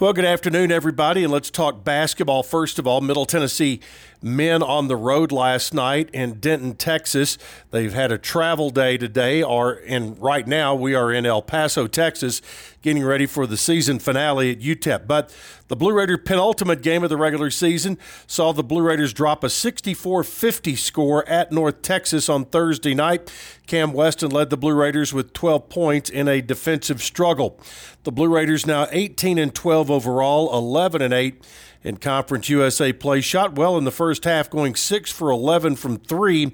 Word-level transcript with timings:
Well, 0.00 0.14
good 0.14 0.24
afternoon, 0.24 0.72
everybody, 0.72 1.24
and 1.24 1.30
let's 1.30 1.50
talk 1.50 1.84
basketball. 1.84 2.42
First 2.42 2.78
of 2.78 2.86
all, 2.86 3.02
Middle 3.02 3.26
Tennessee 3.26 3.80
men 4.22 4.62
on 4.62 4.88
the 4.88 4.96
road 4.96 5.32
last 5.32 5.72
night 5.72 6.10
in 6.12 6.40
Denton, 6.40 6.74
Texas. 6.74 7.38
They've 7.70 7.92
had 7.92 8.12
a 8.12 8.18
travel 8.18 8.70
day 8.70 8.96
today, 8.98 9.42
are 9.42 9.80
and 9.86 10.20
right 10.20 10.46
now 10.46 10.74
we 10.74 10.94
are 10.94 11.12
in 11.12 11.26
El 11.26 11.42
Paso, 11.42 11.86
Texas, 11.86 12.42
getting 12.82 13.04
ready 13.04 13.26
for 13.26 13.46
the 13.46 13.56
season 13.56 13.98
finale 13.98 14.50
at 14.52 14.60
UTEP. 14.60 15.06
But 15.06 15.34
the 15.68 15.76
Blue 15.76 15.92
Raider 15.92 16.18
penultimate 16.18 16.82
game 16.82 17.04
of 17.04 17.10
the 17.10 17.16
regular 17.16 17.50
season 17.50 17.98
saw 18.26 18.52
the 18.52 18.64
Blue 18.64 18.82
Raiders 18.82 19.12
drop 19.12 19.44
a 19.44 19.48
64-50 19.48 20.76
score 20.76 21.28
at 21.28 21.52
North 21.52 21.82
Texas 21.82 22.28
on 22.28 22.44
Thursday 22.46 22.94
night. 22.94 23.32
Cam 23.66 23.92
Weston 23.92 24.30
led 24.30 24.50
the 24.50 24.56
Blue 24.56 24.74
Raiders 24.74 25.12
with 25.12 25.32
12 25.32 25.68
points 25.68 26.10
in 26.10 26.26
a 26.26 26.40
defensive 26.40 27.02
struggle. 27.02 27.58
The 28.02 28.12
Blue 28.12 28.28
Raiders 28.28 28.66
now 28.66 28.88
18 28.90 29.38
and 29.38 29.54
12 29.54 29.89
overall, 29.90 30.52
11 30.56 31.02
and 31.02 31.14
8 31.14 31.44
in 31.82 31.96
Conference 31.96 32.48
USA 32.48 32.92
play. 32.92 33.20
Shot 33.20 33.56
well 33.56 33.78
in 33.78 33.84
the 33.84 33.90
first 33.90 34.24
half, 34.24 34.50
going 34.50 34.74
6 34.74 35.12
for 35.12 35.30
11 35.30 35.76
from 35.76 35.98
3 35.98 36.52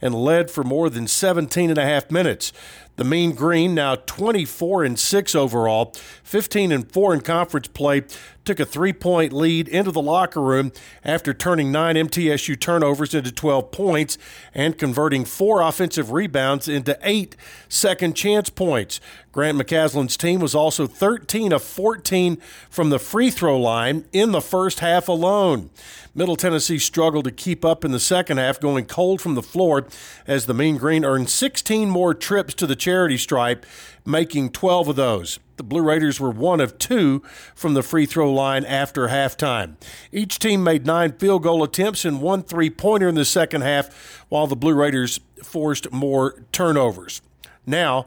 and 0.00 0.14
led 0.14 0.50
for 0.50 0.64
more 0.64 0.88
than 0.90 1.06
17 1.06 1.70
and 1.70 1.78
a 1.78 1.84
half 1.84 2.10
minutes. 2.10 2.52
The 2.98 3.04
Mean 3.04 3.32
Green 3.32 3.76
now 3.76 3.94
24 3.94 4.82
and 4.82 4.98
6 4.98 5.34
overall, 5.36 5.94
15 6.24 6.72
and 6.72 6.90
4 6.90 7.14
in 7.14 7.20
conference 7.20 7.68
play, 7.68 8.02
took 8.44 8.58
a 8.58 8.64
three 8.64 8.94
point 8.94 9.32
lead 9.32 9.68
into 9.68 9.92
the 9.92 10.02
locker 10.02 10.40
room 10.40 10.72
after 11.04 11.32
turning 11.32 11.70
nine 11.70 11.96
MTSU 11.96 12.58
turnovers 12.58 13.14
into 13.14 13.30
12 13.30 13.70
points 13.70 14.18
and 14.54 14.78
converting 14.78 15.24
four 15.24 15.60
offensive 15.60 16.10
rebounds 16.10 16.66
into 16.66 16.98
eight 17.02 17.36
second 17.68 18.16
chance 18.16 18.48
points. 18.50 19.00
Grant 19.32 19.58
McCasland's 19.58 20.16
team 20.16 20.40
was 20.40 20.54
also 20.54 20.86
13 20.86 21.52
of 21.52 21.62
14 21.62 22.38
from 22.70 22.90
the 22.90 22.98
free 22.98 23.30
throw 23.30 23.60
line 23.60 24.06
in 24.12 24.32
the 24.32 24.40
first 24.40 24.80
half 24.80 25.06
alone. 25.06 25.70
Middle 26.14 26.34
Tennessee 26.34 26.78
struggled 26.78 27.26
to 27.26 27.30
keep 27.30 27.64
up 27.64 27.84
in 27.84 27.92
the 27.92 28.00
second 28.00 28.38
half, 28.38 28.58
going 28.58 28.86
cold 28.86 29.20
from 29.20 29.34
the 29.36 29.42
floor 29.42 29.86
as 30.26 30.46
the 30.46 30.54
Mean 30.54 30.76
Green 30.76 31.04
earned 31.04 31.30
16 31.30 31.88
more 31.90 32.14
trips 32.14 32.54
to 32.54 32.66
the 32.66 32.76
charity 32.76 33.16
stripe, 33.16 33.64
making 34.04 34.50
12 34.50 34.88
of 34.88 34.96
those. 34.96 35.38
The 35.56 35.64
Blue 35.64 35.82
Raiders 35.82 36.20
were 36.20 36.30
one 36.30 36.60
of 36.60 36.78
two 36.78 37.22
from 37.54 37.74
the 37.74 37.82
free 37.82 38.06
throw 38.06 38.32
line 38.32 38.64
after 38.64 39.08
halftime. 39.08 39.74
Each 40.12 40.38
team 40.38 40.62
made 40.62 40.86
nine 40.86 41.12
field 41.12 41.42
goal 41.42 41.64
attempts 41.64 42.04
and 42.04 42.22
one 42.22 42.44
three 42.44 42.70
pointer 42.70 43.08
in 43.08 43.16
the 43.16 43.24
second 43.24 43.62
half, 43.62 44.24
while 44.28 44.46
the 44.46 44.56
Blue 44.56 44.74
Raiders 44.74 45.18
forced 45.42 45.90
more 45.92 46.44
turnovers. 46.52 47.22
Now, 47.66 48.06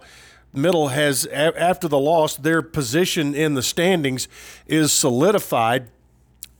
Middle 0.53 0.89
has, 0.89 1.25
after 1.27 1.87
the 1.87 1.99
loss, 1.99 2.35
their 2.35 2.61
position 2.61 3.33
in 3.33 3.53
the 3.53 3.63
standings 3.63 4.27
is 4.67 4.91
solidified. 4.91 5.89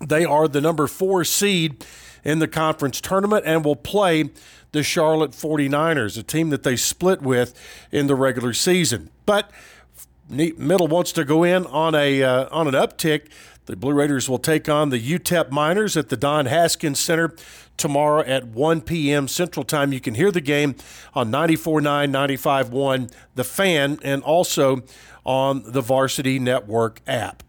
They 0.02 0.26
are 0.26 0.48
the 0.48 0.62
number 0.62 0.88
four 0.88 1.24
seed 1.24 1.86
in 2.24 2.40
the 2.40 2.48
conference 2.48 3.02
tournament 3.02 3.44
and 3.46 3.64
will 3.64 3.76
play 3.76 4.30
the 4.72 4.84
Charlotte 4.84 5.32
49ers, 5.32 6.18
a 6.18 6.24
team 6.24 6.50
that 6.50 6.64
they 6.64 6.76
split 6.76 7.22
with 7.22 7.54
in 7.92 8.08
the 8.08 8.16
regular 8.16 8.54
season. 8.54 9.10
But 9.26 9.52
Middle 10.30 10.88
wants 10.88 11.12
to 11.14 11.26
go 11.26 11.44
in 11.44 11.66
on 11.66 11.94
a 11.94 12.24
uh, 12.24 12.48
on 12.52 12.68
an 12.68 12.74
uptick. 12.74 13.28
The 13.66 13.76
Blue 13.76 13.94
Raiders 13.94 14.28
will 14.28 14.40
take 14.40 14.68
on 14.68 14.90
the 14.90 15.00
UTEP 15.00 15.52
Miners 15.52 15.96
at 15.96 16.10
the 16.10 16.18
Don 16.18 16.46
Haskins 16.46 17.00
Center 17.00 17.36
tomorrow 17.78 18.22
at 18.22 18.48
1 18.48 18.82
p.m. 18.82 19.28
Central 19.28 19.64
Time. 19.64 19.94
You 19.94 20.00
can 20.00 20.16
hear 20.16 20.32
the 20.32 20.42
game 20.42 20.76
on 21.14 21.32
94.9, 21.32 21.82
95.1, 22.12 23.14
The 23.36 23.44
Fan, 23.44 24.00
and 24.04 24.24
also 24.24 24.82
on 25.26 25.64
the 25.66 25.82
Varsity 25.82 26.40
Network 26.40 27.02
app. 27.06 27.44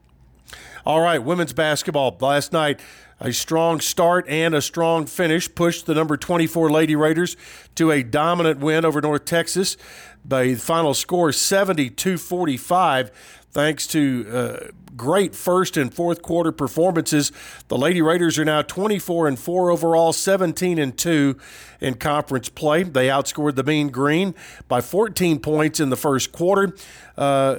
All 0.84 1.00
right, 1.00 1.22
women's 1.22 1.52
basketball. 1.52 2.16
Last 2.20 2.52
night, 2.52 2.80
a 3.20 3.32
strong 3.32 3.80
start 3.80 4.28
and 4.28 4.52
a 4.52 4.60
strong 4.60 5.06
finish 5.06 5.52
pushed 5.54 5.86
the 5.86 5.94
number 5.94 6.16
24 6.16 6.70
Lady 6.70 6.96
Raiders 6.96 7.36
to 7.76 7.92
a 7.92 8.02
dominant 8.02 8.58
win 8.58 8.84
over 8.84 9.00
North 9.00 9.24
Texas 9.24 9.76
the 10.24 10.54
final 10.54 10.94
score 10.94 11.32
72 11.32 12.18
45. 12.18 13.10
Thanks 13.50 13.86
to 13.88 14.26
uh, 14.32 14.68
great 14.96 15.34
first 15.34 15.76
and 15.76 15.92
fourth 15.92 16.22
quarter 16.22 16.52
performances, 16.52 17.32
the 17.68 17.76
Lady 17.76 18.00
Raiders 18.00 18.38
are 18.38 18.46
now 18.46 18.62
24 18.62 19.28
and 19.28 19.38
4 19.38 19.70
overall, 19.70 20.12
17 20.14 20.78
and 20.78 20.96
2 20.96 21.36
in 21.80 21.94
conference 21.94 22.48
play. 22.48 22.82
They 22.82 23.08
outscored 23.08 23.56
the 23.56 23.62
Mean 23.62 23.90
Green 23.90 24.34
by 24.68 24.80
14 24.80 25.38
points 25.40 25.80
in 25.80 25.90
the 25.90 25.96
first 25.96 26.32
quarter. 26.32 26.74
Uh, 27.16 27.56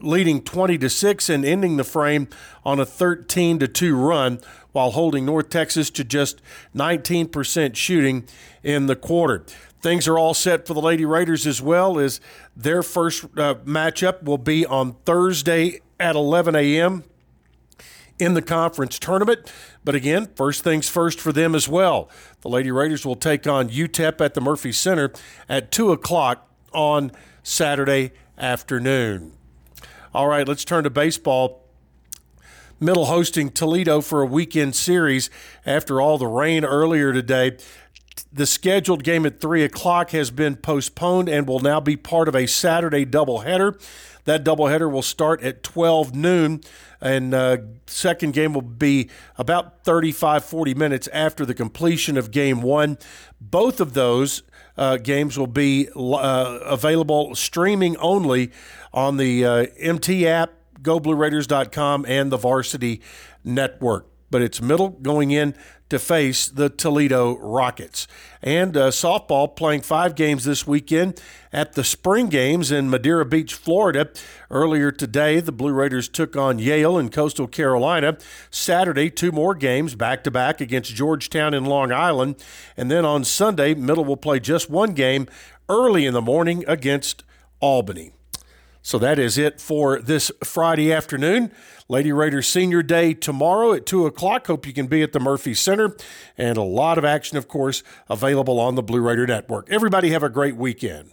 leading 0.00 0.42
20 0.42 0.78
to 0.78 0.90
6 0.90 1.28
and 1.28 1.44
ending 1.44 1.76
the 1.76 1.84
frame 1.84 2.28
on 2.64 2.80
a 2.80 2.86
13 2.86 3.58
to 3.58 3.68
2 3.68 3.96
run 3.96 4.40
while 4.72 4.90
holding 4.90 5.24
North 5.24 5.48
Texas 5.48 5.90
to 5.90 6.04
just 6.04 6.42
19% 6.74 7.76
shooting 7.76 8.24
in 8.62 8.86
the 8.86 8.96
quarter. 8.96 9.44
Things 9.80 10.08
are 10.08 10.18
all 10.18 10.34
set 10.34 10.66
for 10.66 10.74
the 10.74 10.80
Lady 10.80 11.04
Raiders 11.04 11.46
as 11.46 11.62
well 11.62 11.98
as 11.98 12.20
their 12.56 12.82
first 12.82 13.24
uh, 13.36 13.54
matchup 13.64 14.22
will 14.22 14.38
be 14.38 14.66
on 14.66 14.94
Thursday 15.04 15.80
at 15.98 16.14
11 16.14 16.54
a.m. 16.56 17.04
in 18.18 18.34
the 18.34 18.42
conference 18.42 18.98
tournament. 18.98 19.50
But 19.84 19.94
again, 19.94 20.28
first 20.34 20.64
things 20.64 20.88
first 20.88 21.20
for 21.20 21.32
them 21.32 21.54
as 21.54 21.68
well. 21.68 22.10
The 22.40 22.48
Lady 22.48 22.70
Raiders 22.70 23.06
will 23.06 23.16
take 23.16 23.46
on 23.46 23.68
UTEP 23.68 24.20
at 24.20 24.34
the 24.34 24.40
Murphy 24.40 24.72
Center 24.72 25.12
at 25.48 25.70
2 25.70 25.92
o'clock 25.92 26.50
on 26.72 27.12
Saturday 27.42 28.12
afternoon. 28.36 29.32
All 30.16 30.28
right, 30.28 30.48
let's 30.48 30.64
turn 30.64 30.84
to 30.84 30.88
baseball. 30.88 31.62
Middle 32.80 33.04
hosting 33.04 33.50
Toledo 33.50 34.00
for 34.00 34.22
a 34.22 34.26
weekend 34.26 34.74
series 34.74 35.28
after 35.66 36.00
all 36.00 36.16
the 36.16 36.26
rain 36.26 36.64
earlier 36.64 37.12
today. 37.12 37.58
The 38.32 38.46
scheduled 38.46 39.04
game 39.04 39.26
at 39.26 39.42
3 39.42 39.62
o'clock 39.62 40.12
has 40.12 40.30
been 40.30 40.56
postponed 40.56 41.28
and 41.28 41.46
will 41.46 41.60
now 41.60 41.80
be 41.80 41.98
part 41.98 42.28
of 42.28 42.34
a 42.34 42.46
Saturday 42.46 43.04
doubleheader. 43.04 43.78
That 44.24 44.42
doubleheader 44.42 44.90
will 44.90 45.02
start 45.02 45.42
at 45.42 45.62
12 45.62 46.14
noon, 46.14 46.62
and 46.98 47.34
uh, 47.34 47.58
second 47.86 48.32
game 48.32 48.54
will 48.54 48.62
be 48.62 49.10
about 49.36 49.84
35, 49.84 50.46
40 50.46 50.72
minutes 50.72 51.08
after 51.12 51.44
the 51.44 51.52
completion 51.52 52.16
of 52.16 52.30
game 52.30 52.62
one. 52.62 52.96
Both 53.38 53.82
of 53.82 53.92
those 53.92 54.44
uh, 54.76 54.96
games 54.98 55.38
will 55.38 55.46
be 55.46 55.88
uh, 55.96 56.58
available 56.64 57.34
streaming 57.34 57.96
only 57.98 58.50
on 58.92 59.16
the 59.16 59.44
uh, 59.44 59.66
MT 59.78 60.26
app, 60.26 60.52
GoBlueRaiders.com, 60.82 62.06
and 62.08 62.30
the 62.30 62.36
Varsity 62.36 63.00
Network. 63.44 64.06
But 64.30 64.42
it's 64.42 64.60
middle 64.60 64.90
going 64.90 65.30
in 65.30 65.54
to 65.88 65.98
face 65.98 66.48
the 66.48 66.68
Toledo 66.68 67.38
Rockets. 67.38 68.08
And 68.42 68.76
uh, 68.76 68.90
softball 68.90 69.54
playing 69.54 69.82
five 69.82 70.16
games 70.16 70.44
this 70.44 70.66
weekend 70.66 71.20
at 71.52 71.74
the 71.74 71.84
Spring 71.84 72.28
Games 72.28 72.72
in 72.72 72.90
Madeira 72.90 73.24
Beach, 73.24 73.54
Florida. 73.54 74.10
Earlier 74.50 74.90
today, 74.90 75.38
the 75.38 75.52
Blue 75.52 75.72
Raiders 75.72 76.08
took 76.08 76.36
on 76.36 76.58
Yale 76.58 76.98
in 76.98 77.08
Coastal 77.08 77.46
Carolina. 77.46 78.18
Saturday, 78.50 79.10
two 79.10 79.30
more 79.30 79.54
games 79.54 79.94
back 79.94 80.24
to 80.24 80.30
back 80.30 80.60
against 80.60 80.94
Georgetown 80.94 81.54
and 81.54 81.68
Long 81.68 81.92
Island. 81.92 82.36
And 82.76 82.90
then 82.90 83.04
on 83.04 83.24
Sunday, 83.24 83.74
Middle 83.74 84.04
will 84.04 84.16
play 84.16 84.40
just 84.40 84.68
one 84.68 84.92
game 84.92 85.28
early 85.68 86.04
in 86.04 86.14
the 86.14 86.22
morning 86.22 86.64
against 86.66 87.22
Albany. 87.60 88.15
So 88.86 89.00
that 89.00 89.18
is 89.18 89.36
it 89.36 89.60
for 89.60 89.98
this 89.98 90.30
Friday 90.44 90.92
afternoon. 90.92 91.50
Lady 91.88 92.12
Raiders 92.12 92.46
Senior 92.46 92.84
Day 92.84 93.14
tomorrow 93.14 93.72
at 93.72 93.84
2 93.84 94.06
o'clock. 94.06 94.46
Hope 94.46 94.64
you 94.64 94.72
can 94.72 94.86
be 94.86 95.02
at 95.02 95.12
the 95.12 95.18
Murphy 95.18 95.54
Center. 95.54 95.96
And 96.38 96.56
a 96.56 96.62
lot 96.62 96.96
of 96.96 97.04
action, 97.04 97.36
of 97.36 97.48
course, 97.48 97.82
available 98.08 98.60
on 98.60 98.76
the 98.76 98.84
Blue 98.84 99.00
Raider 99.00 99.26
Network. 99.26 99.68
Everybody 99.72 100.10
have 100.10 100.22
a 100.22 100.28
great 100.28 100.54
weekend. 100.54 101.10